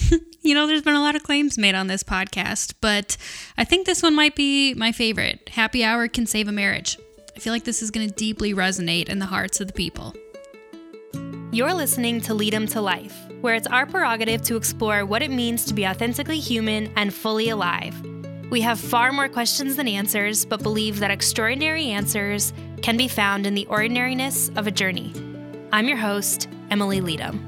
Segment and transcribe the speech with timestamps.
[0.42, 3.16] you know, there's been a lot of claims made on this podcast, but
[3.56, 5.48] I think this one might be my favorite.
[5.50, 6.98] Happy hour can save a marriage.
[7.36, 10.14] I feel like this is going to deeply resonate in the hearts of the people.
[11.50, 15.30] You're listening to Lead 'em to Life, where it's our prerogative to explore what it
[15.30, 17.94] means to be authentically human and fully alive.
[18.50, 22.52] We have far more questions than answers, but believe that extraordinary answers
[22.82, 25.12] can be found in the ordinariness of a journey.
[25.72, 27.47] I'm your host, Emily Leadham.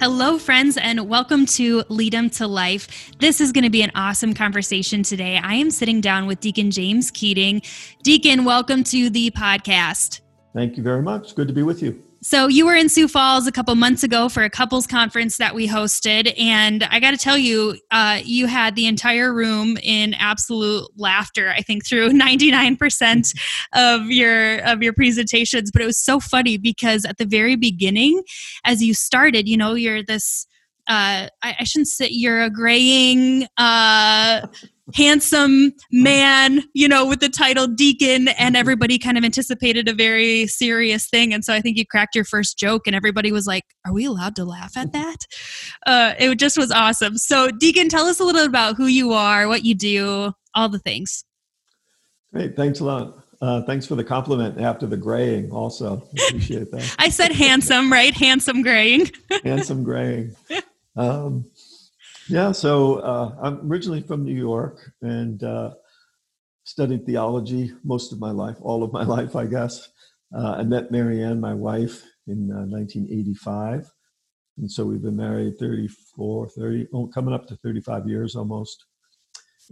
[0.00, 3.12] Hello, friends, and welcome to Lead 'em to Life.
[3.20, 5.38] This is going to be an awesome conversation today.
[5.42, 7.62] I am sitting down with Deacon James Keating.
[8.02, 10.20] Deacon, welcome to the podcast.
[10.52, 11.34] Thank you very much.
[11.34, 12.02] Good to be with you.
[12.24, 15.54] So you were in Sioux Falls a couple months ago for a couples conference that
[15.54, 20.14] we hosted, and I got to tell you, uh, you had the entire room in
[20.14, 21.50] absolute laughter.
[21.50, 23.34] I think through ninety nine percent
[23.74, 28.22] of your of your presentations, but it was so funny because at the very beginning,
[28.64, 30.46] as you started, you know, you're this.
[30.86, 34.46] Uh, I, I shouldn't say you're a graying uh,
[34.92, 40.46] handsome man, you know, with the title deacon, and everybody kind of anticipated a very
[40.46, 41.32] serious thing.
[41.32, 44.04] And so I think you cracked your first joke, and everybody was like, Are we
[44.04, 45.26] allowed to laugh at that?
[45.86, 47.16] Uh, it just was awesome.
[47.16, 50.68] So, Deacon, tell us a little bit about who you are, what you do, all
[50.68, 51.24] the things.
[52.32, 52.56] Great.
[52.56, 53.18] Thanks a lot.
[53.40, 56.02] Uh, thanks for the compliment after the graying, also.
[56.28, 56.94] Appreciate that.
[56.98, 58.14] I said handsome, right?
[58.14, 59.10] Handsome graying.
[59.44, 60.34] handsome graying.
[60.96, 61.44] Um,
[62.28, 65.74] yeah, so uh, I'm originally from New York and uh,
[66.64, 69.88] studied theology most of my life, all of my life, I guess.
[70.36, 73.80] Uh, I met Marianne, my wife, in 1985.
[73.80, 73.82] Uh,
[74.58, 78.84] and so we've been married 34, 30, oh, coming up to 35 years almost.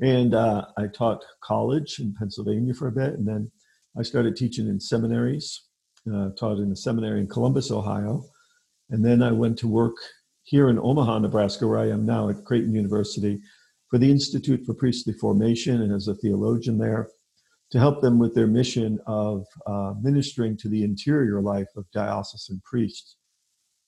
[0.00, 3.14] And uh, I taught college in Pennsylvania for a bit.
[3.14, 3.50] And then
[3.98, 5.62] I started teaching in seminaries,
[6.12, 8.24] uh, taught in a seminary in Columbus, Ohio.
[8.90, 9.96] And then I went to work
[10.44, 13.40] here in Omaha, Nebraska, where I am now at Creighton University,
[13.88, 17.08] for the Institute for Priestly Formation and as a theologian there
[17.70, 22.60] to help them with their mission of uh, ministering to the interior life of diocesan
[22.64, 23.16] priests.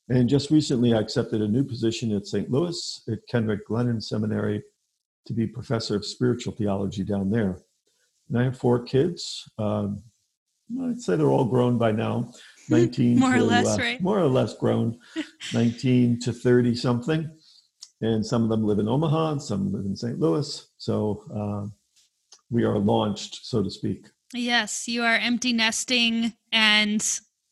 [0.09, 2.51] And just recently, I accepted a new position at St.
[2.51, 4.63] Louis at Kenrick Glennon Seminary
[5.27, 7.59] to be professor of spiritual theology down there.
[8.29, 9.49] And I have four kids.
[9.59, 10.03] Um,
[10.83, 12.33] I'd say they're all grown by now.
[12.69, 14.01] 19 more to, or less, uh, right?
[14.01, 14.99] More or less grown,
[15.55, 17.31] 19 to 30 something.
[18.01, 20.19] And some of them live in Omaha and some live in St.
[20.19, 20.69] Louis.
[20.79, 21.69] So uh,
[22.51, 24.09] we are launched, so to speak.
[24.33, 27.03] Yes, you are empty nesting and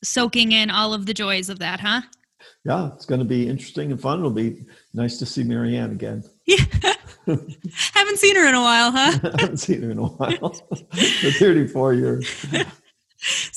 [0.02, 2.02] soaking in all of the joys of that, huh?
[2.64, 4.18] Yeah, it's going to be interesting and fun.
[4.18, 6.24] It'll be nice to see Marianne again.
[6.46, 6.64] Yeah.
[7.26, 9.12] Haven't seen her in a while, huh?
[9.38, 10.50] haven't seen her in a while.
[10.50, 12.46] For 34 years.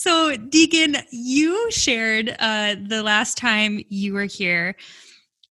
[0.05, 4.75] So deacon you shared uh, the last time you were here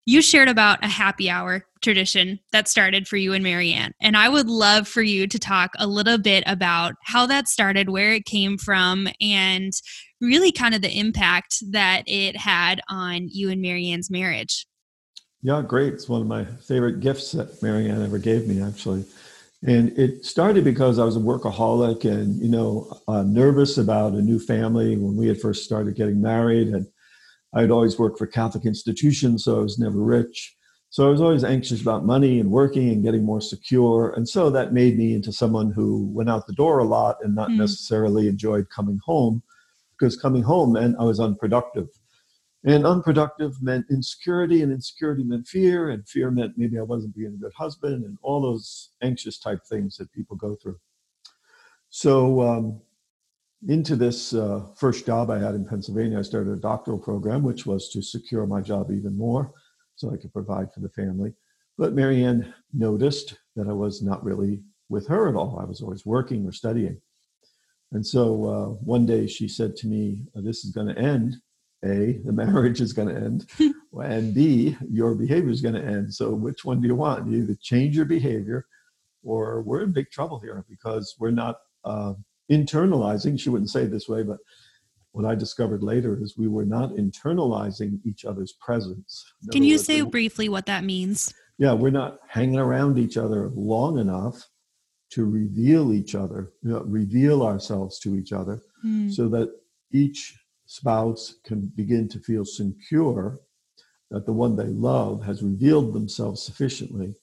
[0.05, 3.91] you shared about a happy hour tradition that started for you and marianne.
[3.99, 7.89] And i would love for you to talk a little bit about how that started
[7.89, 9.73] where it came from and
[10.21, 14.65] really kind of the impact that it had on you and marianne's marriage.
[15.41, 15.93] Yeah great.
[15.93, 19.03] It's one of my favorite gifts that marianne ever gave me actually
[19.67, 24.21] and it started because I was a workaholic and, you know, uh, nervous about a
[24.21, 26.67] new family when we had first started getting married.
[26.67, 26.85] And
[27.53, 30.55] I'd always worked for Catholic institutions, so I was never rich.
[30.91, 34.13] So I was always anxious about money and working and getting more secure.
[34.15, 37.33] And so that made me into someone who went out the door a lot and
[37.33, 37.57] not mm.
[37.57, 39.41] necessarily enjoyed coming home
[39.97, 41.87] because coming home meant I was unproductive.
[42.65, 47.35] And unproductive meant insecurity, and insecurity meant fear, and fear meant maybe I wasn't being
[47.35, 50.79] a good husband, and all those anxious type things that people go through.
[51.89, 52.81] So, um,
[53.67, 57.67] into this uh, first job I had in Pennsylvania, I started a doctoral program, which
[57.67, 59.51] was to secure my job even more
[59.95, 61.33] so I could provide for the family.
[61.77, 65.59] But Marianne noticed that I was not really with her at all.
[65.59, 66.99] I was always working or studying.
[67.91, 71.37] And so uh, one day she said to me, This is going to end
[71.85, 73.47] a, the marriage is going to end,
[74.01, 76.13] and B, your behavior is going to end.
[76.13, 77.29] So, which one do you want?
[77.29, 78.65] You either change your behavior,
[79.23, 82.13] or we're in big trouble here because we're not uh,
[82.51, 83.39] internalizing.
[83.39, 84.37] She wouldn't say it this way, but
[85.11, 89.25] what I discovered later is we were not internalizing each other's presence.
[89.43, 91.33] In Can you words, say briefly what that means?
[91.57, 94.45] Yeah, we're not hanging around each other long enough
[95.11, 99.09] to reveal each other, you know, reveal ourselves to each other, mm.
[99.13, 99.49] so that
[99.93, 103.39] each spouse can begin to feel secure
[104.11, 107.15] that the one they love has revealed themselves sufficiently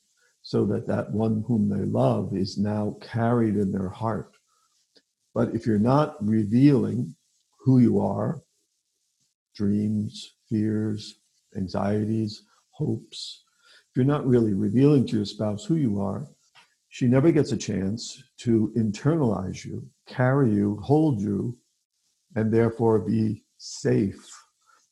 [0.43, 4.35] so that that one whom they love is now carried in their heart.
[5.35, 7.15] But if you're not revealing
[7.59, 8.43] who you are,
[9.55, 11.21] dreams, fears,
[11.57, 13.45] anxieties, hopes.
[13.91, 16.27] If you're not really revealing to your spouse who you are,
[16.89, 21.57] she never gets a chance to internalize you, carry you, hold you,
[22.37, 24.29] and therefore be safe.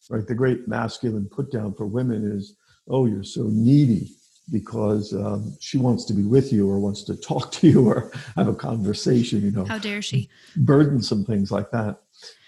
[0.09, 0.27] Right?
[0.27, 2.57] The great masculine put down for women is,
[2.89, 4.11] oh, you're so needy
[4.51, 8.11] because um, she wants to be with you or wants to talk to you or
[8.37, 9.65] have a conversation, you know.
[9.65, 10.29] How dare she?
[10.57, 12.01] Burdensome things like that.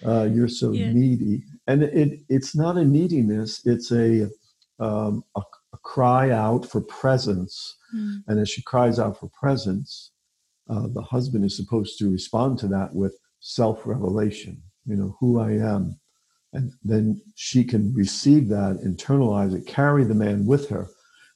[0.05, 0.93] Uh, you're so yeah.
[0.93, 1.45] needy.
[1.67, 4.29] And it, it's not a neediness, it's a,
[4.81, 5.41] um, a,
[5.73, 7.77] a, cry out for presence.
[7.95, 8.23] Mm.
[8.27, 10.13] And as she cries out for presence,
[10.69, 15.41] uh, the husband is supposed to respond to that with self revelation, you know, who
[15.41, 15.99] I am.
[16.53, 20.89] And then she can receive that, internalize it, carry the man with her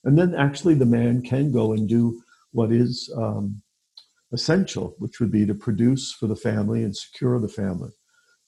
[0.06, 2.22] and then actually the man can go and do
[2.52, 3.60] what is um,
[4.32, 7.90] essential, which would be to produce for the family and secure the family.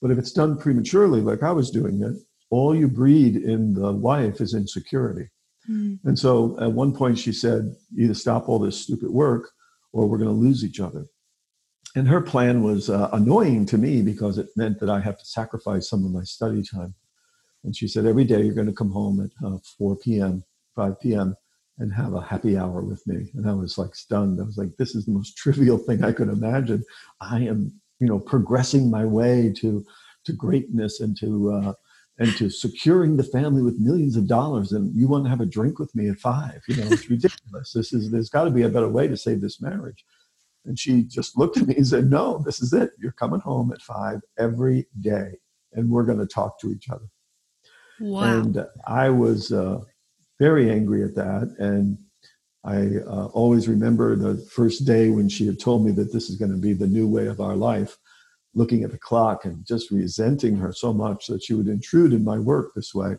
[0.01, 2.15] But if it's done prematurely, like I was doing it,
[2.49, 5.27] all you breed in the wife is insecurity.
[5.69, 5.99] Mm.
[6.05, 9.51] And so at one point she said, either stop all this stupid work
[9.91, 11.05] or we're going to lose each other.
[11.95, 15.25] And her plan was uh, annoying to me because it meant that I have to
[15.25, 16.93] sacrifice some of my study time.
[17.63, 20.43] And she said, every day you're going to come home at uh, 4 p.m.,
[20.75, 21.35] 5 p.m.,
[21.79, 23.31] and have a happy hour with me.
[23.35, 24.39] And I was like stunned.
[24.39, 26.83] I was like, this is the most trivial thing I could imagine.
[27.21, 29.85] I am, you know, progressing my way to
[30.25, 31.73] to greatness and to uh,
[32.17, 34.73] and to securing the family with millions of dollars.
[34.73, 36.61] And you want to have a drink with me at five?
[36.67, 37.71] You know, it's ridiculous.
[37.71, 40.05] This is there's got to be a better way to save this marriage.
[40.69, 42.91] And she just looked at me and said, No, this is it.
[42.99, 45.31] You're coming home at five every day,
[45.73, 47.09] and we're going to talk to each other.
[47.99, 48.21] Wow.
[48.21, 49.79] And I was uh,
[50.39, 51.55] very angry at that.
[51.57, 51.97] And
[52.63, 56.35] I uh, always remember the first day when she had told me that this is
[56.35, 57.97] going to be the new way of our life,
[58.53, 62.23] looking at the clock and just resenting her so much that she would intrude in
[62.23, 63.15] my work this way.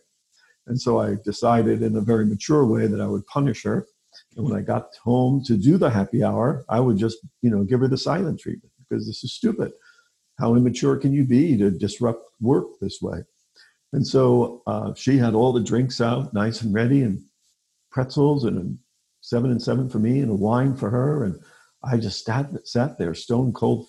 [0.69, 3.89] And so I decided in a very mature way that I would punish her.
[4.37, 7.65] And when I got home to do the happy hour, I would just, you know,
[7.65, 9.73] give her the silent treatment because this is stupid.
[10.39, 13.23] How immature can you be to disrupt work this way?
[13.93, 17.21] And so uh, she had all the drinks out, nice and ready, and
[17.91, 18.77] pretzels and a
[19.21, 21.25] seven and seven for me and a wine for her.
[21.25, 21.41] And
[21.83, 23.87] I just sat, sat there stone cold.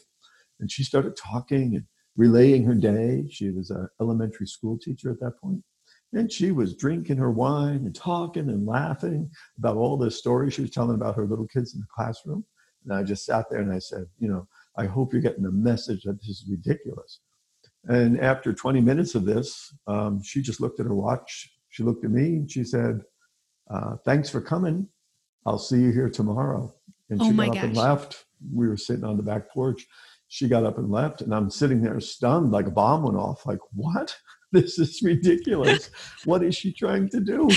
[0.59, 1.85] And she started talking and
[2.15, 3.25] relaying her day.
[3.29, 5.63] She was an elementary school teacher at that point.
[6.13, 10.61] And she was drinking her wine and talking and laughing about all the stories she
[10.61, 12.45] was telling about her little kids in the classroom.
[12.83, 14.47] And I just sat there and I said, you know,
[14.77, 17.21] I hope you're getting the message that this is ridiculous.
[17.85, 21.49] And after 20 minutes of this, um, she just looked at her watch.
[21.69, 23.01] She looked at me and she said,
[23.69, 24.87] uh, Thanks for coming.
[25.45, 26.73] I'll see you here tomorrow.
[27.09, 28.25] And oh she got up and left.
[28.53, 29.85] We were sitting on the back porch.
[30.33, 33.45] She got up and left, and I'm sitting there stunned, like a bomb went off.
[33.45, 34.15] Like, what?
[34.53, 35.89] This is ridiculous.
[36.25, 37.49] what is she trying to do?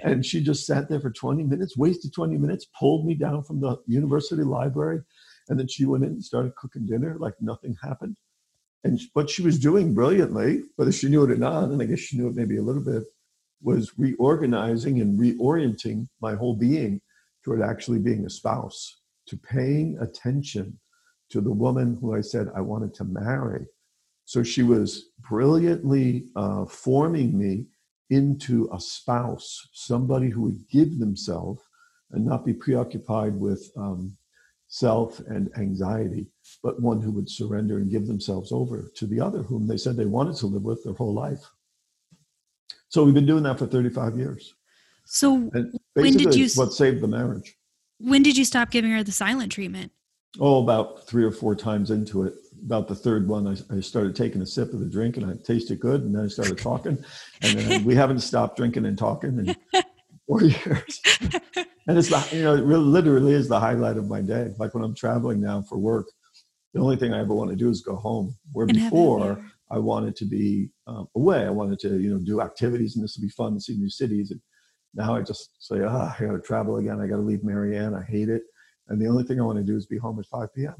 [0.00, 3.58] And she just sat there for 20 minutes, wasted 20 minutes, pulled me down from
[3.58, 5.00] the university library.
[5.48, 8.18] And then she went in and started cooking dinner like nothing happened.
[8.84, 12.00] And what she was doing brilliantly, whether she knew it or not, and I guess
[12.00, 13.04] she knew it maybe a little bit,
[13.62, 17.00] was reorganizing and reorienting my whole being
[17.42, 20.78] toward actually being a spouse, to paying attention
[21.32, 23.66] to the woman who I said I wanted to marry.
[24.24, 27.66] So she was brilliantly uh, forming me
[28.10, 31.62] into a spouse, somebody who would give themselves
[32.12, 34.16] and not be preoccupied with um,
[34.68, 36.26] self and anxiety,
[36.62, 39.96] but one who would surrender and give themselves over to the other whom they said
[39.96, 41.42] they wanted to live with their whole life.
[42.88, 44.54] So we've been doing that for 35 years.
[45.06, 45.50] So
[45.94, 47.56] when did you what saved the marriage?
[47.98, 49.92] When did you stop giving her the silent treatment?
[50.40, 52.34] Oh, about three or four times into it.
[52.64, 55.34] About the third one, I, I started taking a sip of the drink and I
[55.44, 56.96] tasted good, and then I started talking,
[57.42, 59.82] and then we haven't stopped drinking and talking in
[60.26, 61.00] four years
[61.86, 64.50] and it's the you know it really literally is the highlight of my day.
[64.58, 66.06] Like when I'm traveling now for work,
[66.74, 68.36] the only thing I ever want to do is go home.
[68.52, 72.40] Where and before I wanted to be um, away, I wanted to you know do
[72.40, 74.30] activities, and this would be fun to see new cities.
[74.30, 74.40] And
[74.94, 77.00] now I just say, ah, I got to travel again.
[77.00, 77.94] I got to leave Marianne.
[77.94, 78.42] I hate it.
[78.88, 80.74] And the only thing I want to do is be home at 5 p.m.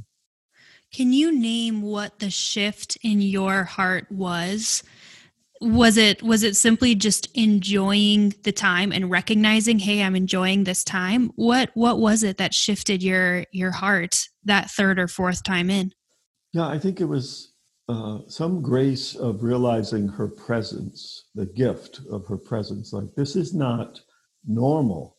[0.92, 4.82] Can you name what the shift in your heart was?
[5.62, 10.82] Was it was it simply just enjoying the time and recognizing hey i'm enjoying this
[10.82, 15.70] time what what was it that shifted your your heart that third or fourth time
[15.70, 15.92] in?
[16.52, 17.52] Yeah i think it was
[17.88, 23.54] uh, some grace of realizing her presence the gift of her presence like this is
[23.54, 24.00] not
[24.44, 25.16] normal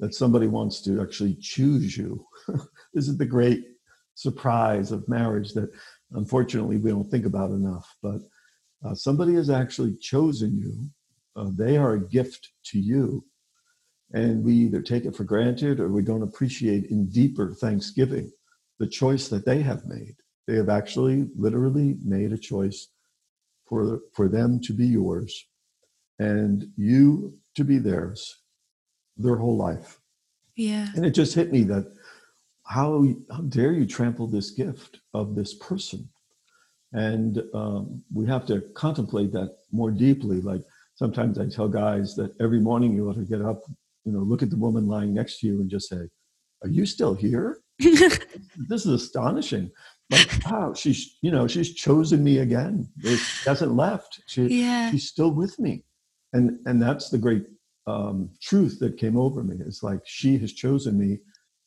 [0.00, 2.24] that somebody wants to actually choose you
[2.94, 3.64] this is the great
[4.14, 5.70] surprise of marriage that
[6.12, 8.20] unfortunately we don't think about enough but
[8.84, 10.90] uh, somebody has actually chosen you
[11.36, 13.24] Uh, they are a gift to you.
[14.12, 18.30] And we either take it for granted or we don't appreciate in deeper thanksgiving
[18.78, 20.14] the choice that they have made.
[20.46, 22.88] They have actually literally made a choice
[23.66, 25.48] for, for them to be yours
[26.18, 28.43] and you to be theirs
[29.16, 30.00] their whole life.
[30.56, 30.88] Yeah.
[30.94, 31.92] And it just hit me that
[32.64, 36.08] how, how dare you trample this gift of this person?
[36.92, 40.40] And um, we have to contemplate that more deeply.
[40.40, 40.62] Like
[40.94, 43.62] sometimes I tell guys that every morning you ought to get up,
[44.04, 46.08] you know, look at the woman lying next to you and just say,
[46.62, 47.58] Are you still here?
[47.78, 49.70] this is astonishing.
[50.10, 52.88] Like, wow, she's, you know, she's chosen me again.
[53.02, 53.18] She
[53.48, 54.20] hasn't left.
[54.26, 54.90] She, yeah.
[54.90, 55.84] She's still with me.
[56.32, 57.46] And, and that's the great
[57.86, 59.56] um, truth that came over me.
[59.66, 61.18] It's like, she has chosen me.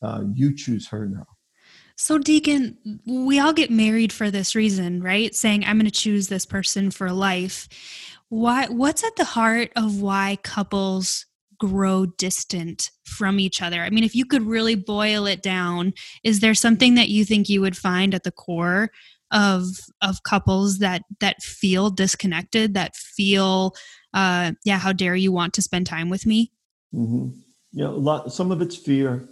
[0.02, 1.26] Uh, you choose her now.
[1.96, 5.34] So, Deacon, we all get married for this reason, right?
[5.34, 7.68] Saying, I'm going to choose this person for life.
[8.28, 11.26] Why, what's at the heart of why couples
[11.58, 13.82] grow distant from each other?
[13.82, 17.48] I mean, if you could really boil it down, is there something that you think
[17.48, 18.90] you would find at the core
[19.30, 19.64] of
[20.00, 23.74] of couples that that feel disconnected, that feel,
[24.18, 26.50] uh, yeah, how dare you want to spend time with me?
[26.92, 27.38] Mm-hmm.
[27.72, 28.32] Yeah, a lot.
[28.32, 29.28] Some of it's fear.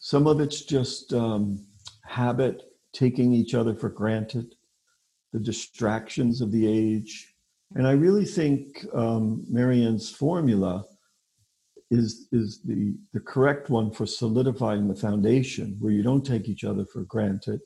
[0.00, 1.64] Some of it's just um,
[2.04, 4.56] habit, taking each other for granted,
[5.32, 7.32] the distractions of the age.
[7.76, 10.84] And I really think um, Marianne's formula
[11.92, 16.64] is, is the, the correct one for solidifying the foundation, where you don't take each
[16.64, 17.60] other for granted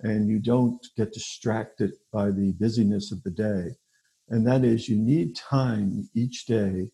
[0.00, 3.76] and you don't get distracted by the busyness of the day.
[4.32, 6.90] And that is, you need time each day,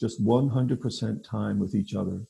[0.00, 2.24] just 100% time with each other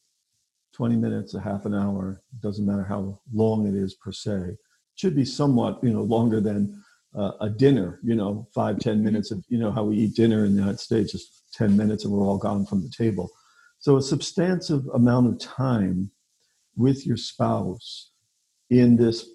[0.75, 4.33] 20 minutes, a half an hour, doesn't matter how long it is per se.
[4.33, 4.59] It
[4.95, 6.83] should be somewhat, you know, longer than
[7.15, 10.45] uh, a dinner, you know, five, 10 minutes of, you know, how we eat dinner
[10.45, 13.29] in the United States, just 10 minutes and we're all gone from the table.
[13.81, 16.11] So a substantive amount of time
[16.77, 18.13] with your spouse
[18.71, 19.29] in this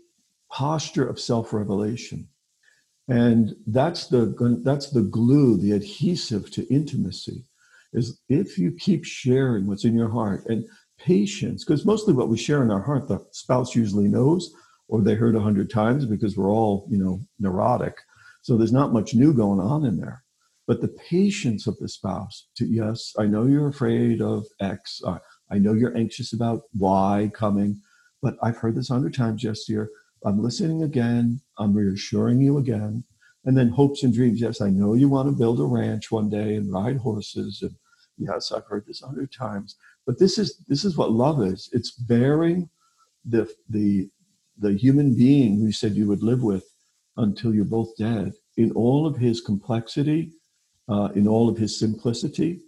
[0.51, 2.27] posture of self-revelation.
[3.07, 4.33] And that's the,
[4.63, 7.43] that's the glue, the adhesive to intimacy
[7.93, 10.65] is if you keep sharing what's in your heart and
[10.97, 14.51] patience, because mostly what we share in our heart, the spouse usually knows,
[14.87, 17.97] or they heard a hundred times because we're all, you know, neurotic.
[18.41, 20.23] So there's not much new going on in there.
[20.65, 25.01] But the patience of the spouse to, yes, I know you're afraid of X.
[25.05, 27.81] I know you're anxious about Y coming,
[28.21, 29.89] but I've heard this a hundred times yes, dear.
[30.25, 31.41] I'm listening again.
[31.57, 33.03] I'm reassuring you again.
[33.45, 34.39] And then hopes and dreams.
[34.39, 37.61] Yes, I know you want to build a ranch one day and ride horses.
[37.61, 37.75] And
[38.17, 39.75] yes, I've heard this a hundred times.
[40.05, 41.69] But this is this is what love is.
[41.73, 42.69] It's bearing
[43.25, 44.09] the the
[44.57, 46.63] the human being who you said you would live with
[47.17, 50.31] until you're both dead in all of his complexity,
[50.87, 52.61] uh, in all of his simplicity,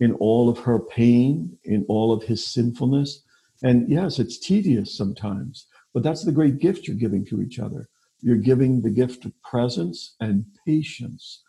[0.00, 3.22] in all of her pain, in all of his sinfulness.
[3.62, 7.88] And yes, it's tedious sometimes, but that's the great gift you're giving to each other.
[8.20, 11.42] You're giving the gift of presence and patience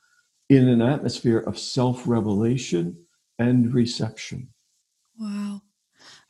[0.49, 2.95] in an atmosphere of self revelation
[3.39, 4.49] and reception.
[5.19, 5.61] Wow.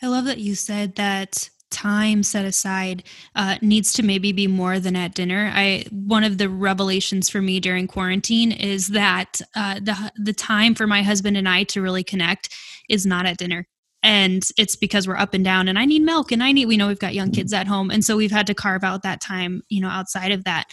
[0.02, 3.04] I love that you said that time set aside
[3.36, 5.52] uh, needs to maybe be more than at dinner.
[5.54, 10.76] I one of the revelations for me during quarantine is that uh, the the time
[10.76, 12.54] for my husband and I to really connect
[12.88, 13.68] is not at dinner.
[14.06, 16.68] And it's because we're up and down, and I need milk, and I need.
[16.68, 19.02] We know we've got young kids at home, and so we've had to carve out
[19.02, 20.66] that time, you know, outside of that.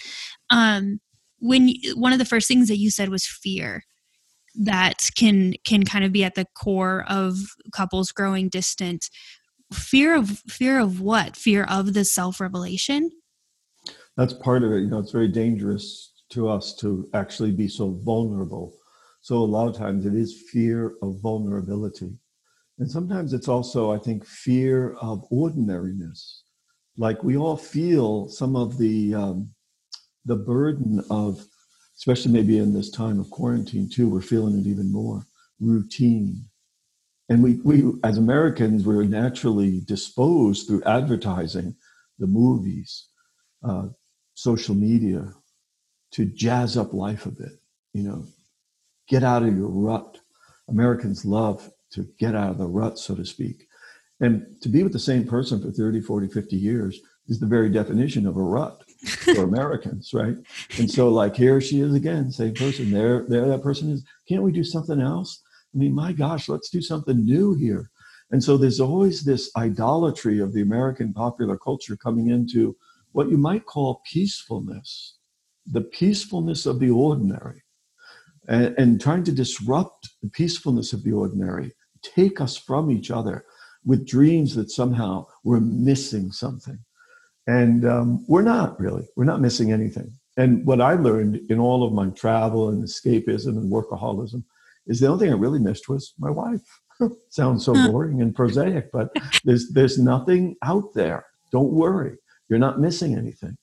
[0.51, 1.01] Um,
[1.39, 3.85] when you, one of the first things that you said was fear,
[4.55, 7.39] that can can kind of be at the core of
[7.75, 9.09] couples growing distant.
[9.73, 11.35] Fear of fear of what?
[11.35, 13.13] Fear of the self-revelation?
[14.15, 17.99] That's part of it you know it's very dangerous to us to actually be so
[18.05, 18.75] vulnerable.
[19.23, 22.19] So a lot of times it is fear of vulnerability
[22.83, 26.43] and sometimes it's also i think fear of ordinariness
[26.99, 29.49] like we all feel some of the um,
[30.25, 31.47] the burden of
[32.03, 35.25] especially maybe in this time of quarantine too, we're feeling it even more
[35.61, 36.45] routine.
[37.29, 41.77] And we, we as Americans, we're naturally disposed through advertising,
[42.19, 43.07] the movies,
[43.63, 43.87] uh,
[44.35, 45.33] social media,
[46.11, 47.53] to jazz up life a bit,
[47.95, 48.25] you know,
[49.09, 50.19] get out of your rut.
[50.69, 53.67] Americans love to get out of the rut, so to speak.
[54.21, 57.69] And to be with the same person for 30, 40, 50 years is the very
[57.69, 58.83] definition of a rut
[59.35, 60.37] for Americans, right?
[60.79, 62.91] And so, like, here she is again, same person.
[62.91, 64.05] There, there, that person is.
[64.29, 65.43] Can't we do something else?
[65.75, 67.91] I mean, my gosh, let's do something new here.
[68.31, 72.77] And so, there's always this idolatry of the American popular culture coming into
[73.13, 75.17] what you might call peacefulness,
[75.67, 77.63] the peacefulness of the ordinary,
[78.49, 81.73] and, and trying to disrupt the peacefulness of the ordinary,
[82.03, 83.45] take us from each other
[83.85, 86.79] with dreams that somehow we're missing something.
[87.47, 90.13] And um, we're not really, we're not missing anything.
[90.37, 94.45] And what I learned in all of my travel and escapism and workaholism
[94.87, 96.63] is the only thing I really missed was my wife.
[97.29, 99.11] Sounds so boring and prosaic, but
[99.45, 101.27] there's there's nothing out there.
[101.51, 102.17] Don't worry,
[102.49, 103.57] you're not missing anything.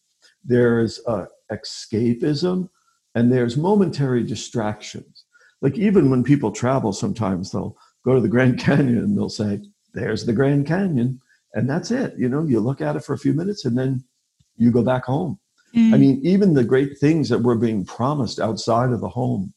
[0.44, 2.70] There's uh, escapism,
[3.16, 5.26] and there's momentary distractions.
[5.62, 7.78] Like even when people travel, sometimes they'll
[8.10, 9.62] go to the Grand Canyon and they'll say,
[9.94, 11.20] "There's the Grand Canyon,"
[11.54, 12.16] and that's it.
[12.18, 14.04] You know, you look at it for a few minutes and then
[14.58, 15.40] you go back home.
[15.76, 15.94] Mm.
[15.94, 19.54] I mean, even the great things that we're being promised outside of the home,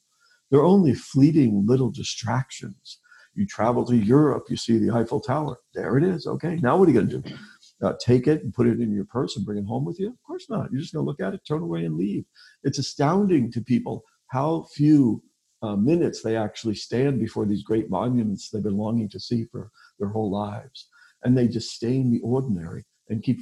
[0.50, 2.98] they're only fleeting little distractions.
[3.34, 5.56] You travel to Europe, you see the Eiffel Tower.
[5.74, 6.26] There it is.
[6.26, 7.36] Okay, now what are you going to do?
[7.82, 10.08] Uh, take it and put it in your purse and bring it home with you?
[10.08, 10.70] Of course not.
[10.70, 12.24] You're just going to look at it, turn away, and leave.
[12.62, 15.22] It's astounding to people how few
[15.62, 19.70] uh, minutes they actually stand before these great monuments they've been longing to see for
[19.98, 20.88] their whole lives.
[21.24, 23.40] And they disdain the ordinary and keep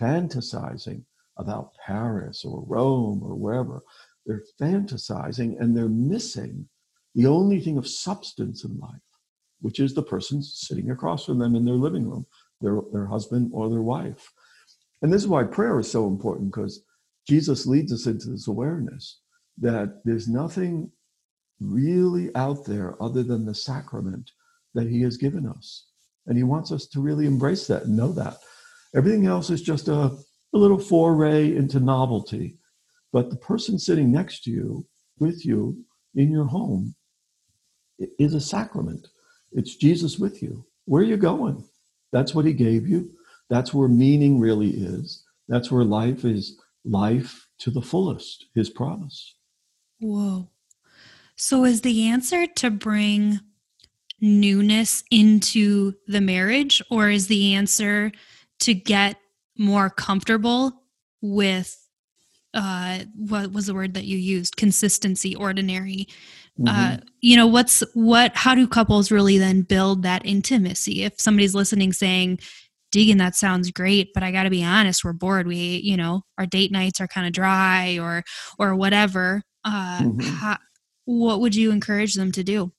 [0.00, 1.04] fantasizing
[1.36, 3.82] about Paris or Rome or wherever.
[4.26, 6.68] They're fantasizing and they're missing
[7.14, 9.00] the only thing of substance in life,
[9.60, 12.26] which is the person sitting across from them in their living room,
[12.60, 14.32] their, their husband or their wife.
[15.02, 16.82] And this is why prayer is so important because
[17.26, 19.20] Jesus leads us into this awareness
[19.58, 20.90] that there's nothing
[21.60, 24.30] really out there other than the sacrament
[24.74, 25.86] that he has given us.
[26.26, 28.38] And he wants us to really embrace that and know that.
[28.94, 30.18] Everything else is just a, a
[30.52, 32.56] little foray into novelty.
[33.12, 34.86] But the person sitting next to you,
[35.18, 35.84] with you,
[36.14, 36.94] in your home,
[38.18, 39.08] is a sacrament.
[39.52, 40.64] It's Jesus with you.
[40.84, 41.64] Where are you going?
[42.12, 43.10] That's what he gave you.
[43.50, 45.24] That's where meaning really is.
[45.48, 49.34] That's where life is life to the fullest, his promise.
[50.00, 50.50] Whoa.
[51.38, 53.40] So, is the answer to bring
[54.20, 58.12] newness into the marriage, or is the answer
[58.60, 59.16] to get
[59.56, 60.82] more comfortable
[61.20, 61.76] with
[62.54, 66.06] uh what was the word that you used consistency ordinary
[66.66, 66.94] uh, mm-hmm.
[66.94, 71.54] uh you know what's what how do couples really then build that intimacy if somebody's
[71.54, 72.38] listening saying
[72.90, 75.46] Deacon, that sounds great, but I got to be honest, we're bored.
[75.46, 78.24] We, you know, our date nights are kind of dry or,
[78.58, 79.42] or whatever.
[79.64, 80.20] Uh, mm-hmm.
[80.20, 80.56] how,
[81.08, 82.70] what would you encourage them to do?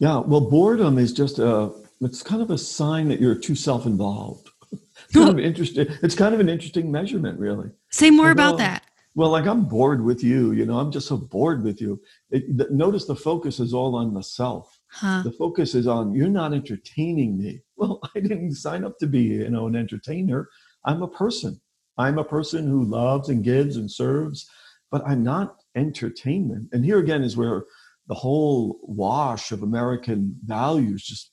[0.00, 1.70] Yeah, well, boredom is just a,
[2.00, 4.50] it's kind of a sign that you're too self-involved.
[5.14, 5.86] kind of interesting.
[6.02, 7.70] It's kind of an interesting measurement, really.
[7.90, 8.82] Say more about that.
[9.14, 10.50] Well, like I'm bored with you.
[10.50, 12.00] You know, I'm just so bored with you.
[12.30, 14.76] It, the, notice the focus is all on the self.
[14.90, 15.22] Huh.
[15.22, 17.62] The focus is on you're not entertaining me.
[17.76, 20.48] Well, I didn't sign up to be, you know, an entertainer.
[20.84, 21.60] I'm a person.
[21.96, 24.50] I'm a person who loves and gives and serves,
[24.90, 26.68] but I'm not entertainment.
[26.72, 27.64] And here again is where
[28.08, 31.30] the whole wash of American values just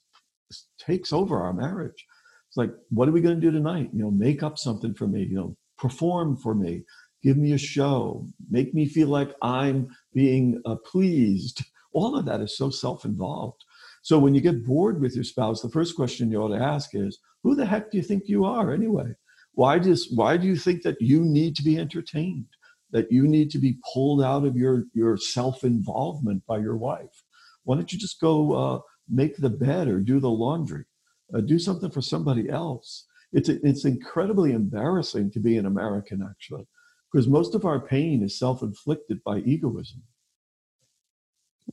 [0.79, 2.05] takes over our marriage.
[2.47, 3.89] It's like, what are we going to do tonight?
[3.93, 6.84] You know, make up something for me, you know, perform for me,
[7.23, 11.63] give me a show, make me feel like I'm being uh, pleased.
[11.93, 13.63] All of that is so self involved.
[14.03, 16.93] So when you get bored with your spouse, the first question you ought to ask
[16.93, 19.15] is, who the heck do you think you are anyway?
[19.53, 22.47] Why does why do you think that you need to be entertained?
[22.95, 27.23] That you need to be pulled out of your, your self involvement by your wife.
[27.65, 28.79] Why don't you just go uh,
[29.10, 30.86] make the bed or do the laundry?
[31.34, 33.05] Uh, do something for somebody else.
[33.34, 36.67] It's, it's incredibly embarrassing to be an American, actually,
[37.12, 40.01] because most of our pain is self inflicted by egoism.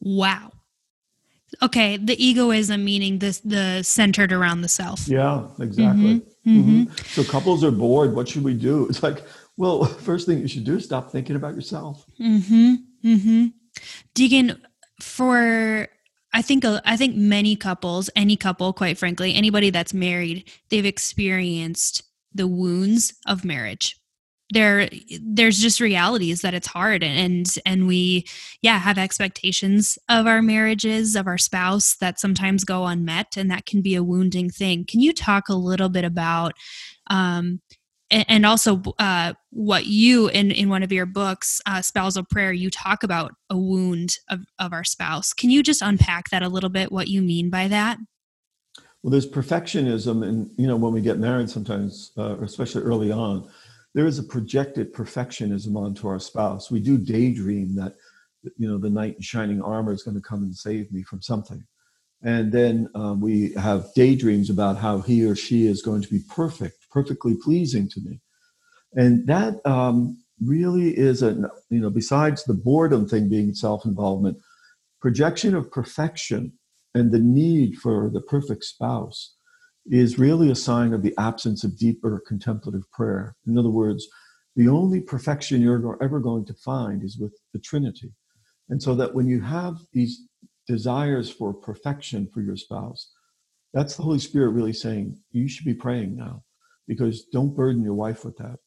[0.01, 0.51] Wow.
[1.61, 5.07] Okay, the egoism meaning this the centered around the self.
[5.07, 6.21] Yeah, exactly.
[6.47, 6.61] Mm-hmm.
[6.61, 6.95] Mm-hmm.
[7.09, 8.15] So couples are bored.
[8.15, 8.89] What should we do?
[8.89, 9.23] It's like
[9.57, 12.07] well, first thing you should do is stop thinking about yourself.
[12.21, 12.75] Mm-hmm.
[13.05, 13.47] Mm-hmm.
[14.15, 14.63] Deacon,
[15.01, 15.89] for
[16.35, 22.03] I think I think many couples, any couple, quite frankly, anybody that's married, they've experienced
[22.35, 23.99] the wounds of marriage.
[24.55, 28.27] There, there's just realities that it's hard, and and we,
[28.61, 33.67] yeah, have expectations of our marriages, of our spouse that sometimes go unmet, and that
[33.67, 34.85] can be a wounding thing.
[34.85, 36.53] Can you talk a little bit about?
[37.09, 37.61] Um,
[38.13, 42.71] and also uh, what you in in one of your books uh, spousal prayer you
[42.71, 45.33] talk about a wound of, of our spouse.
[45.33, 47.99] Can you just unpack that a little bit what you mean by that?
[49.03, 53.49] Well there's perfectionism and you know when we get married sometimes uh, especially early on
[53.95, 56.71] there is a projected perfectionism onto our spouse.
[56.71, 57.95] We do daydream that
[58.57, 61.23] you know the knight in shining armor is going to come and save me from
[61.23, 61.65] something.
[62.23, 66.21] And then um, we have daydreams about how he or she is going to be
[66.29, 68.21] perfect, perfectly pleasing to me.
[68.95, 74.39] And that um, really is a, you know, besides the boredom thing being self involvement,
[75.01, 76.53] projection of perfection
[76.95, 79.35] and the need for the perfect spouse
[79.87, 83.35] is really a sign of the absence of deeper contemplative prayer.
[83.47, 84.07] In other words,
[84.55, 88.13] the only perfection you're ever going to find is with the Trinity.
[88.69, 90.29] And so that when you have these
[90.67, 93.11] desires for perfection for your spouse,
[93.73, 96.45] that's the Holy Spirit really saying, you should be praying now
[96.87, 98.59] because don't burden your wife with that.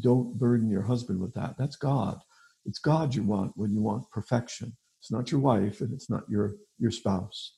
[0.00, 1.56] Don't burden your husband with that.
[1.58, 2.18] That's God.
[2.64, 4.76] It's God you want when you want perfection.
[5.00, 7.56] It's not your wife and it's not your, your spouse.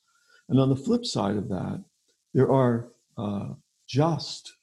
[0.49, 1.83] And on the flip side of that,
[2.33, 3.53] there are uh,
[3.87, 4.53] just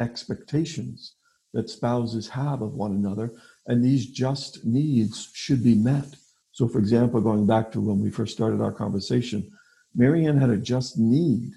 [0.00, 1.14] expectations
[1.54, 3.32] that spouses have of one another,
[3.66, 6.16] and these just needs should be met.
[6.52, 9.50] So, for example, going back to when we first started our conversation,
[9.94, 11.52] Marianne had a just need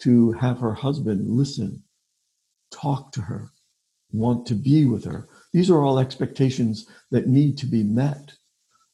[0.00, 1.83] to have her husband listen,
[2.74, 3.50] talk to her,
[4.12, 5.28] want to be with her.
[5.52, 8.32] These are all expectations that need to be met,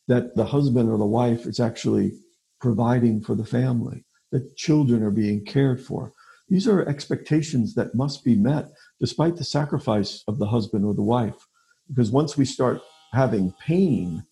[0.08, 2.12] that the husband or the wife is actually
[2.60, 6.12] providing for the family, that children are being cared for.
[6.48, 11.02] These are expectations that must be met despite the sacrifice of the husband or the
[11.02, 11.46] wife.
[11.88, 14.24] Because once we start having pain,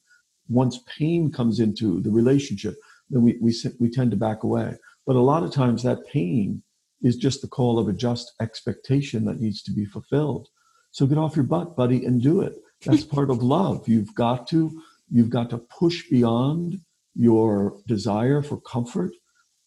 [0.49, 2.77] once pain comes into the relationship,
[3.11, 4.77] then we, we, we tend to back away.
[5.07, 6.63] But a lot of times that pain
[7.03, 10.49] is just the call of a just expectation that needs to be fulfilled.
[10.91, 12.55] So get off your butt, buddy, and do it.
[12.85, 13.89] That's part of love.
[13.89, 16.81] You've got to you've got to push beyond
[17.15, 19.13] your desire for comfort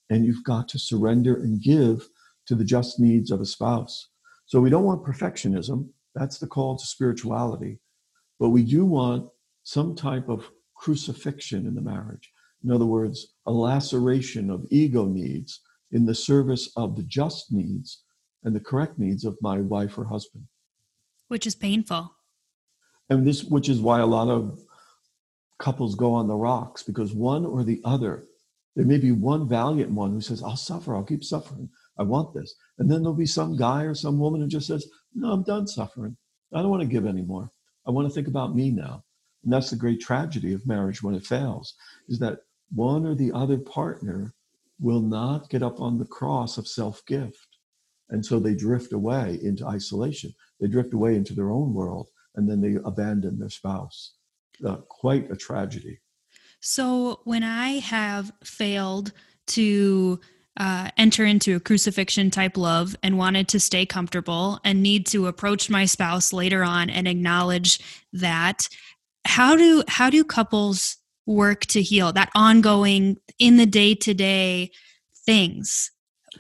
[0.10, 2.08] and you've got to surrender and give
[2.46, 4.10] to the just needs of a spouse.
[4.46, 5.89] So we don't want perfectionism.
[6.13, 7.80] That's the call to spirituality.
[8.39, 9.30] But we do want
[9.63, 12.32] some type of crucifixion in the marriage.
[12.63, 18.04] In other words, a laceration of ego needs in the service of the just needs
[18.43, 20.45] and the correct needs of my wife or husband.
[21.27, 22.15] Which is painful.
[23.10, 24.62] And this, which is why a lot of
[25.60, 28.25] couples go on the rocks because one or the other,
[28.75, 31.69] there may be one valiant one who says, I'll suffer, I'll keep suffering.
[31.97, 32.56] I want this.
[32.80, 35.67] And then there'll be some guy or some woman who just says, No, I'm done
[35.67, 36.15] suffering.
[36.54, 37.51] I don't want to give anymore.
[37.86, 39.04] I want to think about me now.
[39.43, 41.75] And that's the great tragedy of marriage when it fails,
[42.08, 42.39] is that
[42.73, 44.34] one or the other partner
[44.82, 47.48] will not get up on the cross of self gift.
[48.10, 50.34] And so they drift away into isolation.
[50.60, 54.15] They drift away into their own world and then they abandon their spouse.
[54.65, 56.00] Uh, quite a tragedy.
[56.60, 59.12] So when I have failed
[59.48, 60.20] to
[60.58, 65.28] uh, enter into a crucifixion type love and wanted to stay comfortable and need to
[65.28, 67.80] approach my spouse later on and acknowledge
[68.13, 68.67] that
[69.26, 70.98] how do how do couples
[71.32, 74.72] work to heal that ongoing in the day to day
[75.26, 75.91] things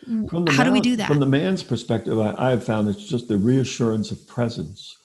[0.07, 1.07] how man, do we do that?
[1.07, 4.95] from the man's perspective I, have found it's just the reassurance of presence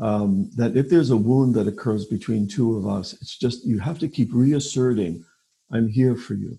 [0.00, 3.78] um, that if there's a wound that occurs between two of us it's just you
[3.78, 5.24] have to keep reasserting
[5.72, 6.58] i'm here for you.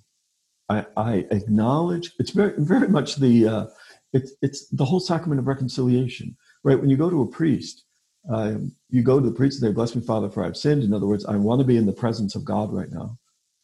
[0.69, 3.65] I, I acknowledge it's very very much the uh,
[4.13, 6.79] it's it's the whole sacrament of reconciliation, right?
[6.79, 7.83] When you go to a priest,
[8.29, 8.55] uh,
[8.89, 11.07] you go to the priest and say, "Bless me, Father, for I've sinned." In other
[11.07, 13.17] words, I want to be in the presence of God right now.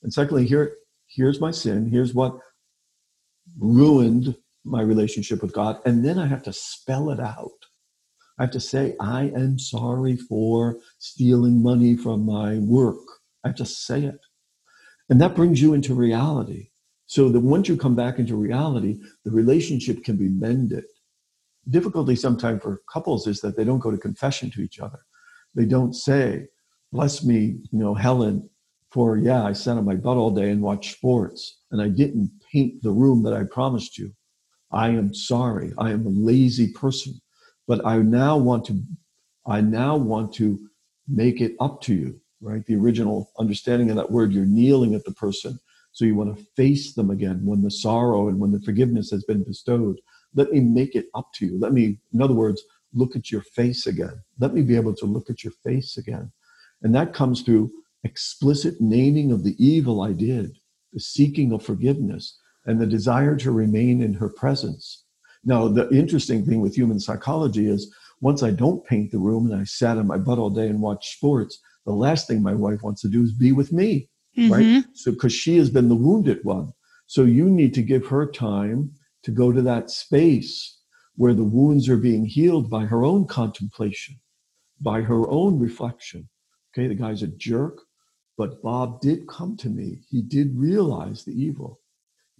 [0.03, 0.75] And secondly, here
[1.07, 1.89] here's my sin.
[1.89, 2.37] Here's what
[3.57, 7.51] ruined my relationship with God, and then I have to spell it out.
[8.37, 12.99] I have to say, I am sorry for stealing money from my work.
[13.43, 14.19] I have to say it.
[15.09, 16.69] And that brings you into reality.
[17.05, 20.85] So that once you come back into reality, the relationship can be mended.
[21.69, 24.99] Difficulty sometimes for couples is that they don't go to confession to each other.
[25.55, 26.47] They don't say,
[26.91, 28.49] bless me, you know, Helen,
[28.91, 32.31] for yeah, I sat on my butt all day and watched sports and I didn't
[32.51, 34.13] paint the room that I promised you.
[34.71, 35.73] I am sorry.
[35.77, 37.19] I am a lazy person,
[37.67, 38.81] but I now want to,
[39.47, 40.59] I now want to
[41.07, 42.65] make it up to you, right?
[42.65, 45.59] The original understanding of that word, you're kneeling at the person
[45.95, 49.23] so you want to face them again when the sorrow and when the forgiveness has
[49.23, 49.97] been bestowed.
[50.35, 51.59] Let me make it up to you.
[51.59, 52.61] Let me, in other words,
[52.93, 54.21] look at your face again.
[54.39, 56.31] Let me be able to look at your face again.
[56.81, 57.71] And that comes through
[58.03, 60.57] explicit naming of the evil I did,
[60.93, 65.03] the seeking of forgiveness, and the desire to remain in her presence.
[65.43, 69.59] Now, the interesting thing with human psychology is once I don't paint the room and
[69.59, 72.81] I sat on my butt all day and watched sports, the last thing my wife
[72.81, 74.51] wants to do is be with me mm-hmm.
[74.51, 74.85] right?
[74.93, 76.73] So, because she has been the wounded one.
[77.07, 78.91] So, you need to give her time
[79.25, 80.79] to go to that space
[81.15, 84.15] where the wounds are being healed by her own contemplation,
[84.79, 86.29] by her own reflection.
[86.73, 87.81] Okay, the guy's a jerk,
[88.37, 90.01] but Bob did come to me.
[90.09, 91.79] He did realize the evil.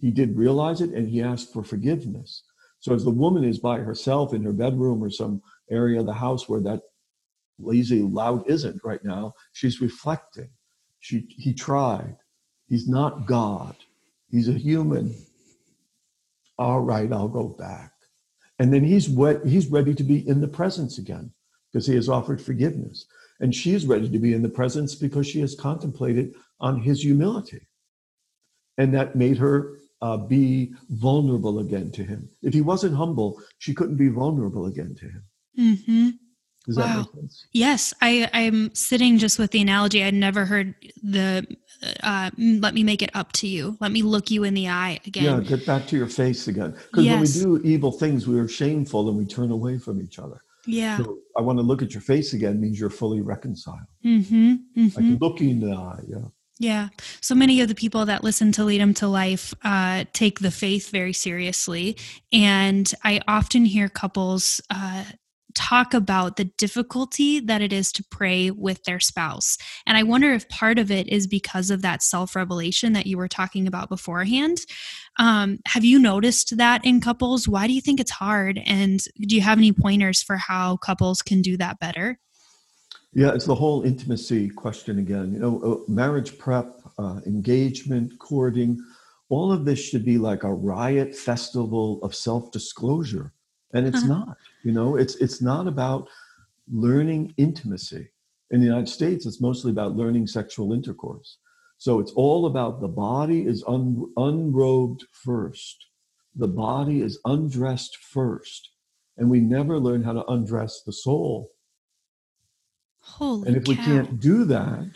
[0.00, 2.42] He did realize it and he asked for forgiveness.
[2.80, 6.12] So, as the woman is by herself in her bedroom or some area of the
[6.14, 6.82] house where that
[7.58, 10.50] lazy loud isn't right now, she's reflecting
[11.06, 12.16] she, he tried.
[12.66, 13.76] He's not God.
[14.28, 15.14] He's a human.
[16.58, 17.92] All right, I'll go back.
[18.58, 21.32] And then he's wet, he's ready to be in the presence again
[21.72, 23.04] because he has offered forgiveness.
[23.40, 27.02] And she is ready to be in the presence because she has contemplated on his
[27.02, 27.66] humility.
[28.78, 32.30] And that made her uh, be vulnerable again to him.
[32.42, 35.22] If he wasn't humble, she couldn't be vulnerable again to him.
[35.58, 36.08] Mm-hmm.
[36.66, 36.82] Does Wow.
[36.84, 37.46] that make sense?
[37.52, 40.02] Yes, I, I'm sitting just with the analogy.
[40.02, 41.46] I'd never heard the
[42.02, 44.68] uh, mm, "let me make it up to you," "let me look you in the
[44.68, 45.24] eye" again.
[45.24, 46.72] Yeah, get back to your face again.
[46.72, 47.42] Because Yes.
[47.42, 50.40] when we do evil things, we are shameful and we turn away from each other.
[50.66, 50.98] Yeah.
[50.98, 53.86] So I want to look at your face again means you're fully reconciled.
[54.04, 54.54] Mm-hmm.
[54.76, 54.88] I mm-hmm.
[54.88, 56.00] can look you in the eye.
[56.08, 56.24] Yeah.
[56.58, 56.88] Yeah.
[57.20, 60.50] So many of the people that listen to Lead 'em to Life uh, take the
[60.50, 61.96] faith very seriously.
[62.32, 65.04] And I often hear couples uh,
[65.56, 69.58] talk about the difficulty that it is to pray with their spouse.
[69.86, 73.16] And I wonder if part of it is because of that self revelation that you
[73.16, 74.58] were talking about beforehand.
[75.18, 77.48] Um, have you noticed that in couples?
[77.48, 78.60] Why do you think it's hard?
[78.66, 82.18] And do you have any pointers for how couples can do that better?
[83.14, 85.32] Yeah, it's the whole intimacy question again.
[85.32, 88.78] You know, uh, marriage prep, uh, engagement, courting,
[89.30, 93.32] all of this should be like a riot festival of self-disclosure,
[93.72, 94.18] and it's Uh-huh.
[94.18, 94.36] not.
[94.66, 96.08] You know, it's it's not about
[96.68, 98.08] learning intimacy.
[98.50, 101.38] In the United States, it's mostly about learning sexual intercourse.
[101.78, 105.86] So it's all about the body is un, unrobed first.
[106.34, 108.70] The body is undressed first,
[109.16, 111.52] and we never learn how to undress the soul.
[112.98, 114.90] Holy And if we can't do that,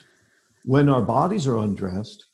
[0.64, 2.26] when our bodies are undressed,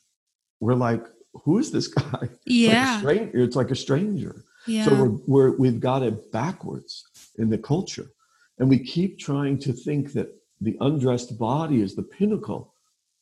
[0.60, 1.04] we're like,
[1.44, 2.30] who is this guy?
[2.46, 3.02] yeah.
[3.04, 3.32] Like.
[3.34, 4.45] It's like a stranger.
[4.66, 4.84] Yeah.
[4.84, 7.04] So we're, we're, we've got it backwards
[7.38, 8.10] in the culture.
[8.58, 10.28] And we keep trying to think that
[10.60, 12.72] the undressed body is the pinnacle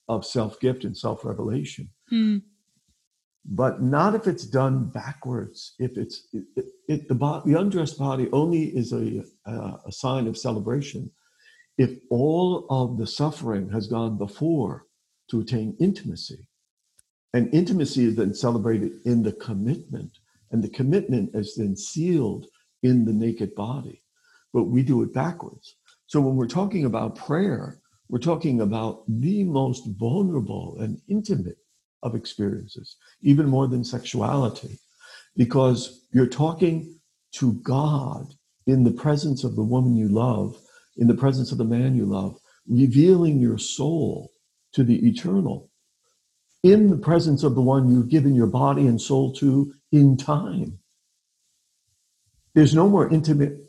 [0.09, 1.90] of self gift and self revelation.
[2.09, 2.38] Hmm.
[3.46, 5.74] But not if it's done backwards.
[5.78, 9.92] If it's it, it, it, the, bo- the undressed body only is a, a, a
[9.92, 11.11] sign of celebration
[11.76, 14.87] if all of the suffering has gone before
[15.30, 16.46] to attain intimacy.
[17.33, 20.18] And intimacy is then celebrated in the commitment,
[20.54, 22.46] and the commitment is then sealed
[22.84, 24.00] in the naked body.
[24.52, 25.74] But we do it backwards.
[26.06, 31.56] So when we're talking about prayer, we're talking about the most vulnerable and intimate
[32.04, 34.78] of experiences, even more than sexuality,
[35.36, 37.00] because you're talking
[37.32, 38.26] to God
[38.68, 40.56] in the presence of the woman you love,
[40.96, 42.38] in the presence of the man you love,
[42.68, 44.30] revealing your soul
[44.72, 45.68] to the eternal,
[46.62, 50.80] in the presence of the one you've given your body and soul to in time.
[52.54, 53.61] There's no more intimate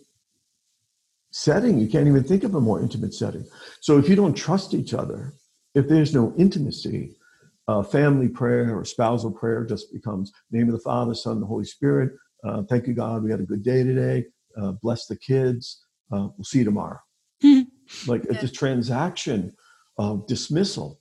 [1.31, 1.77] setting.
[1.77, 3.45] You can't even think of a more intimate setting.
[3.79, 5.33] So if you don't trust each other,
[5.75, 7.15] if there's no intimacy,
[7.67, 11.65] uh, family prayer or spousal prayer just becomes name of the Father, Son, the Holy
[11.65, 12.13] Spirit.
[12.43, 13.23] Uh, thank you, God.
[13.23, 14.25] We had a good day today.
[14.59, 15.83] Uh, bless the kids.
[16.11, 16.99] Uh, we'll see you tomorrow.
[18.07, 19.53] like it's a transaction
[19.99, 20.99] of dismissal,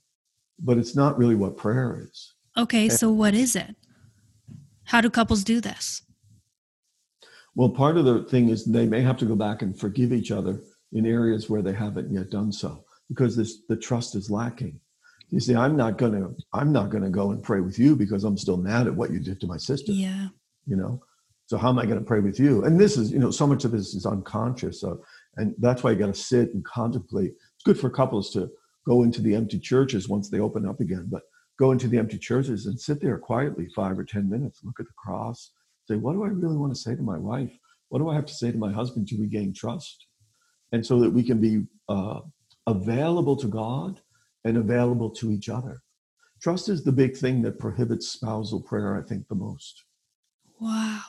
[0.58, 2.34] but it's not really what prayer is.
[2.56, 3.74] Okay, so what is it?
[4.86, 6.02] How do couples do this?
[7.54, 10.30] Well, part of the thing is they may have to go back and forgive each
[10.30, 10.60] other
[10.92, 14.80] in areas where they haven't yet done so because this, the trust is lacking.
[15.30, 18.36] You see, I'm not gonna I'm not gonna go and pray with you because I'm
[18.36, 19.90] still mad at what you did to my sister.
[19.90, 20.28] Yeah.
[20.66, 21.02] You know,
[21.46, 22.64] so how am I going to pray with you?
[22.64, 25.02] And this is you know so much of this is unconscious, so,
[25.36, 27.32] and that's why you got to sit and contemplate.
[27.32, 28.50] It's good for couples to
[28.86, 31.22] go into the empty churches once they open up again, but
[31.58, 34.86] go into the empty churches and sit there quietly five or ten minutes, look at
[34.86, 35.52] the cross,
[35.86, 37.52] say, what do I really want to say to my wife?
[37.88, 40.06] What do I have to say to my husband to regain trust?
[40.72, 42.20] And so that we can be uh,
[42.66, 44.00] available to God
[44.44, 45.82] and available to each other.
[46.42, 49.84] Trust is the big thing that prohibits spousal prayer, I think, the most.
[50.60, 51.02] Wow.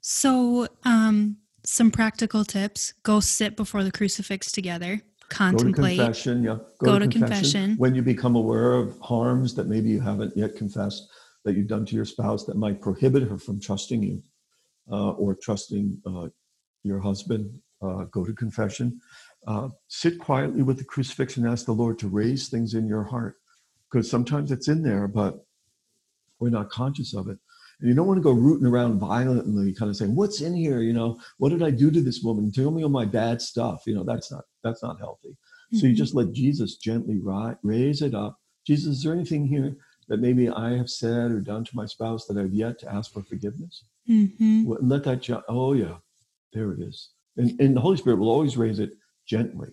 [0.00, 5.00] So, um, some practical tips go sit before the crucifix together,
[5.34, 5.98] Go to contemplate.
[5.98, 6.58] confession, yeah.
[6.78, 7.76] Go to confession.
[7.76, 11.08] When you become aware of harms that maybe you haven't yet confessed
[11.44, 14.22] that you've done to your spouse that might prohibit her from trusting you
[14.90, 16.28] uh, or trusting uh,
[16.84, 19.00] your husband, uh, go to confession.
[19.46, 23.02] Uh, sit quietly with the crucifix and ask the Lord to raise things in your
[23.02, 23.36] heart
[23.90, 25.44] because sometimes it's in there, but
[26.38, 27.38] we're not conscious of it.
[27.80, 30.80] And you don't want to go rooting around violently, kind of saying, "What's in here?
[30.80, 32.52] You know, what did I do to this woman?
[32.52, 35.36] Tell me all my bad stuff." You know, that's not that's not healthy.
[35.72, 38.38] So you just let Jesus gently ri- raise it up.
[38.64, 39.76] Jesus, is there anything here
[40.08, 43.12] that maybe I have said or done to my spouse that I've yet to ask
[43.12, 43.84] for forgiveness?
[44.08, 44.64] Mhm.
[44.80, 45.44] Let that.
[45.48, 45.96] Oh yeah,
[46.52, 47.10] there it is.
[47.36, 48.92] And, and the Holy Spirit will always raise it
[49.26, 49.70] gently.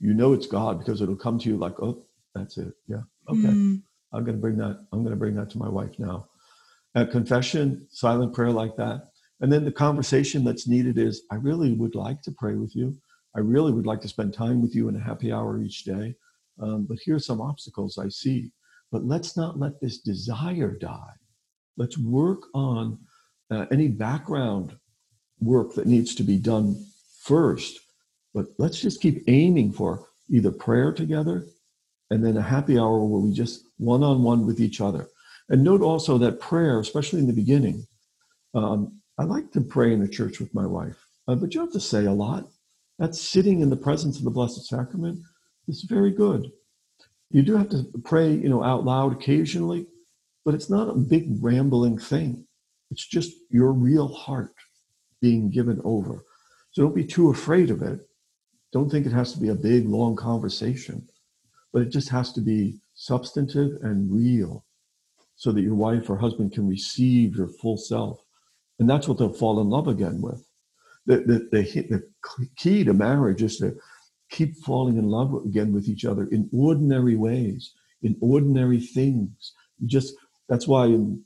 [0.00, 2.74] You know it's God because it'll come to you like, "Oh, that's it.
[2.88, 3.82] Yeah, okay." Mm.
[4.12, 4.86] I'm going to bring that.
[4.92, 6.26] I'm going to bring that to my wife now.
[6.94, 11.72] At confession, silent prayer like that, and then the conversation that's needed is, I really
[11.72, 12.96] would like to pray with you.
[13.36, 16.14] I really would like to spend time with you in a happy hour each day.
[16.60, 18.52] Um, but here's some obstacles I see.
[18.92, 21.14] But let's not let this desire die.
[21.76, 22.98] Let's work on
[23.50, 24.76] uh, any background
[25.40, 26.76] work that needs to be done
[27.20, 27.80] first.
[28.32, 31.44] But let's just keep aiming for either prayer together
[32.10, 35.08] and then a happy hour where we just one on one with each other.
[35.48, 37.86] And note also that prayer, especially in the beginning,
[38.54, 40.96] um, I like to pray in the church with my wife,
[41.28, 42.48] uh, but you have to say a lot.
[42.98, 45.20] That's sitting in the presence of the Blessed Sacrament
[45.68, 46.50] is very good.
[47.30, 49.86] You do have to pray, you know, out loud occasionally,
[50.44, 52.46] but it's not a big rambling thing.
[52.90, 54.54] It's just your real heart
[55.20, 56.24] being given over.
[56.70, 58.00] So don't be too afraid of it.
[58.72, 61.08] Don't think it has to be a big, long conversation,
[61.72, 64.64] but it just has to be substantive and real
[65.36, 68.20] so that your wife or husband can receive your full self.
[68.78, 70.44] And that's what they'll fall in love again with.
[71.06, 73.76] The, the, the, the key to marriage is to
[74.30, 79.52] keep falling in love again with each other in ordinary ways, in ordinary things.
[79.78, 80.14] You just
[80.48, 81.22] that's why in,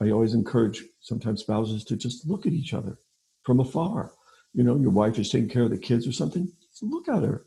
[0.00, 2.98] I always encourage sometimes spouses to just look at each other
[3.42, 4.12] from afar.
[4.52, 6.50] You know, your wife is taking care of the kids or something.
[6.82, 7.44] look at her.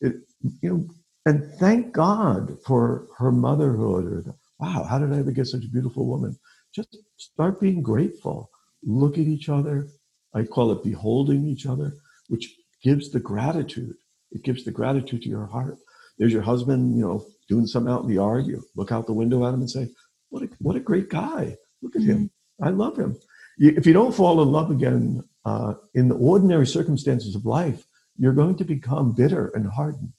[0.00, 0.16] It,
[0.62, 0.88] you know,
[1.26, 5.64] and thank God for her motherhood or the, wow, how did I ever get such
[5.64, 6.38] a beautiful woman?
[6.74, 8.50] Just start being grateful.
[8.82, 9.88] Look at each other.
[10.34, 11.94] I call it beholding each other,
[12.28, 13.94] which gives the gratitude.
[14.30, 15.78] It gives the gratitude to your heart.
[16.18, 18.46] There's your husband, you know, doing something out in the yard.
[18.46, 19.88] You look out the window at him and say,
[20.28, 21.56] what a, what a great guy.
[21.82, 22.10] Look at mm-hmm.
[22.10, 22.30] him.
[22.62, 23.16] I love him.
[23.58, 27.84] If you don't fall in love again uh, in the ordinary circumstances of life,
[28.16, 30.12] you're going to become bitter and hardened.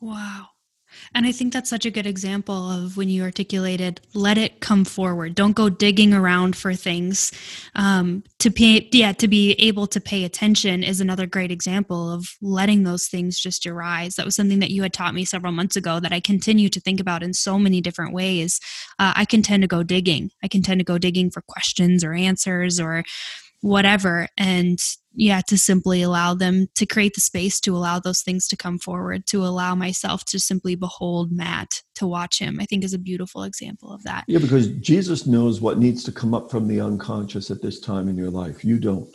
[0.00, 0.46] Wow.
[1.14, 4.84] And I think that's such a good example of when you articulated, let it come
[4.84, 5.34] forward.
[5.34, 7.32] Don't go digging around for things.
[7.74, 12.28] Um, to pay, yeah, to be able to pay attention is another great example of
[12.40, 14.16] letting those things just arise.
[14.16, 16.80] That was something that you had taught me several months ago that I continue to
[16.80, 18.60] think about in so many different ways.
[18.98, 20.30] Uh, I can tend to go digging.
[20.42, 23.04] I can tend to go digging for questions or answers or
[23.60, 24.78] whatever and
[25.18, 28.78] yeah to simply allow them to create the space to allow those things to come
[28.78, 32.98] forward to allow myself to simply behold matt to watch him i think is a
[32.98, 34.24] beautiful example of that.
[34.26, 38.08] Yeah because jesus knows what needs to come up from the unconscious at this time
[38.08, 38.64] in your life.
[38.64, 39.08] You don't.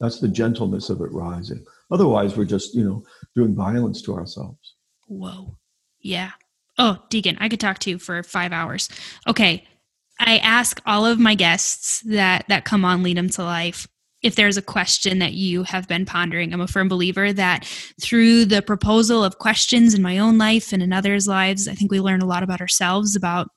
[0.00, 1.64] That's the gentleness of it rising.
[1.90, 3.02] Otherwise we're just you know
[3.34, 4.76] doing violence to ourselves.
[5.06, 5.56] Whoa.
[6.00, 6.30] Yeah.
[6.78, 8.88] Oh deacon i could talk to you for five hours.
[9.26, 9.64] Okay.
[10.18, 13.86] I ask all of my guests that that come on Lead Them to Life
[14.22, 16.52] if there's a question that you have been pondering.
[16.52, 17.64] I'm a firm believer that
[18.00, 21.90] through the proposal of questions in my own life and in others' lives, I think
[21.90, 23.48] we learn a lot about ourselves, about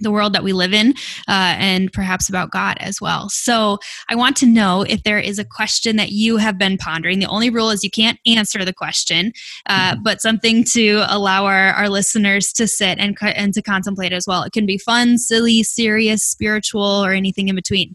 [0.00, 0.90] the world that we live in
[1.28, 3.28] uh, and perhaps about God as well.
[3.28, 3.78] So
[4.08, 7.20] I want to know if there is a question that you have been pondering.
[7.20, 9.32] The only rule is you can't answer the question,
[9.66, 10.02] uh, mm-hmm.
[10.02, 14.42] but something to allow our, our listeners to sit and, and to contemplate as well.
[14.42, 17.94] It can be fun, silly, serious, spiritual, or anything in between.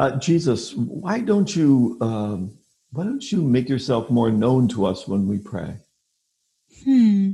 [0.00, 2.56] Uh, Jesus, why don't you um,
[2.92, 5.76] why don't you make yourself more known to us when we pray?
[6.82, 7.32] Hmm.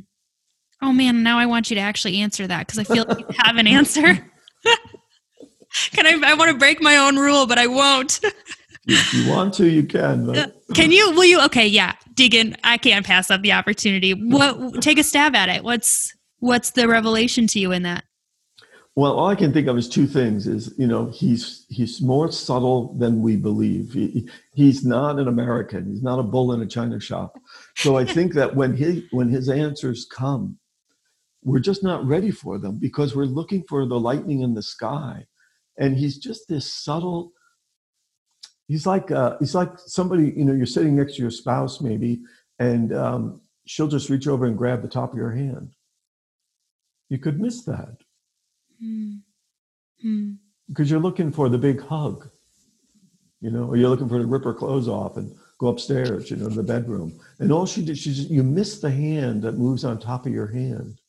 [0.83, 3.27] Oh man, now I want you to actually answer that because I feel like you
[3.39, 4.03] have an answer.
[5.93, 6.21] can I?
[6.25, 8.19] I want to break my own rule, but I won't.
[8.89, 10.27] if you want to, you can.
[10.27, 10.57] But.
[10.75, 11.13] Can you?
[11.13, 11.45] Will you?
[11.45, 14.13] Okay, yeah, Deacon, I can't pass up the opportunity.
[14.13, 14.83] What?
[14.83, 15.63] Take a stab at it.
[15.63, 18.03] What's What's the revelation to you in that?
[18.97, 22.33] Well, all I can think of is two things: is you know he's he's more
[22.33, 23.93] subtle than we believe.
[23.93, 25.87] He, he's not an American.
[25.87, 27.39] He's not a bull in a china shop.
[27.77, 30.59] So I think that when he when his answers come,
[31.45, 35.27] we're just not ready for them because we're looking for the lightning in the sky
[35.79, 37.33] and he's just this subtle
[38.67, 42.21] he's like uh, he's like somebody you know you're sitting next to your spouse maybe
[42.59, 45.71] and um, she'll just reach over and grab the top of your hand
[47.09, 47.99] you could miss that.
[48.81, 49.15] Hmm.
[50.03, 50.33] Hmm.
[50.69, 52.29] because you're looking for the big hug
[53.41, 56.37] you know or you're looking for to rip her clothes off and go upstairs you
[56.37, 59.57] know to the bedroom and all she did she just you miss the hand that
[59.57, 61.01] moves on top of your hand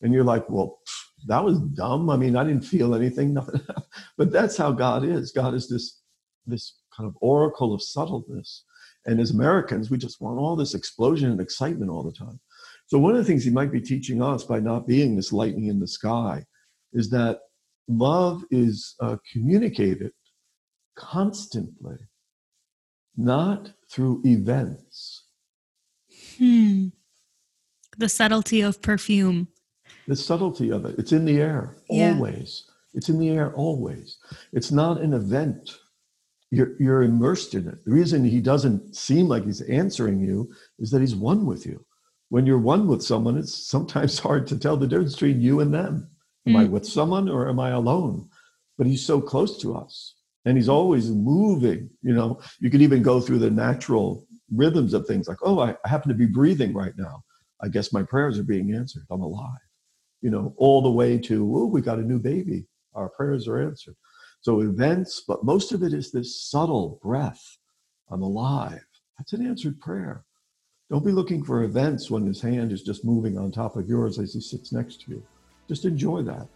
[0.00, 0.78] and you're like, well,
[1.26, 2.10] that was dumb.
[2.10, 3.60] I mean, I didn't feel anything, nothing.
[4.16, 5.32] but that's how God is.
[5.32, 6.00] God is this
[6.46, 8.64] this kind of oracle of subtleness.
[9.04, 12.40] And as Americans, we just want all this explosion and excitement all the time.
[12.86, 15.66] So one of the things he might be teaching us by not being this lightning
[15.66, 16.46] in the sky
[16.92, 17.40] is that
[17.88, 20.12] love is uh, communicated
[20.96, 21.96] constantly,
[23.16, 25.24] not through events.
[26.38, 26.88] Hmm.
[27.96, 29.48] The subtlety of perfume
[30.06, 30.98] the subtlety of it.
[30.98, 32.14] It's in the air Yeah.
[32.14, 32.64] always.
[32.94, 34.16] It's in the air always.
[34.52, 35.70] It's not an event.
[36.50, 37.84] You're, you're immersed in it.
[37.84, 41.84] The reason he doesn't seem like he's answering you is that he's one with you.
[42.30, 45.72] When you're one with someone, it's sometimes hard to tell the difference between you and
[45.74, 46.08] them.
[46.48, 46.70] Am I mm.
[46.70, 48.28] with someone or am I alone?
[48.76, 51.90] But he's so close to us and he's always moving.
[52.02, 55.76] You know, you can even go through the natural rhythms of things like, oh, I,
[55.84, 57.22] I happen to be breathing right now.
[57.60, 59.04] I guess my prayers are being answered.
[59.10, 59.58] I'm alive.
[60.22, 62.66] You know, all the way to, oh, we got a new baby.
[62.94, 63.96] Our prayers are answered.
[64.40, 67.42] So events, but most of it is this subtle breath.
[68.10, 68.84] I'm alive.
[69.18, 70.24] That's an answered prayer.
[70.90, 74.18] Don't be looking for events when his hand is just moving on top of yours
[74.18, 75.22] as he sits next to you.
[75.68, 76.46] Just enjoy that.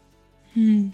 [0.55, 0.89] Hmm.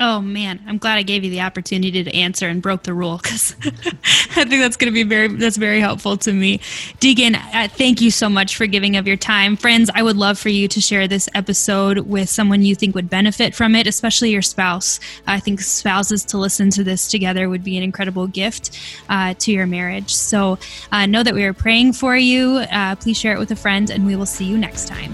[0.00, 3.18] Oh man, I'm glad I gave you the opportunity to answer and broke the rule
[3.20, 6.60] because I think that's going to be very that's very helpful to me.
[7.00, 9.90] Deacon, uh, thank you so much for giving of your time, friends.
[9.92, 13.56] I would love for you to share this episode with someone you think would benefit
[13.56, 15.00] from it, especially your spouse.
[15.26, 19.50] I think spouses to listen to this together would be an incredible gift uh, to
[19.50, 20.14] your marriage.
[20.14, 20.60] So
[20.92, 22.58] uh, know that we are praying for you.
[22.70, 25.12] Uh, please share it with a friend, and we will see you next time.